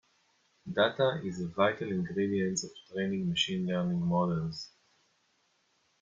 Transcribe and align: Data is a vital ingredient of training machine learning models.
Data 0.67 1.21
is 1.23 1.39
a 1.41 1.47
vital 1.49 1.89
ingredient 1.91 2.63
of 2.63 2.71
training 2.91 3.29
machine 3.29 3.67
learning 3.67 4.01
models. 4.03 4.71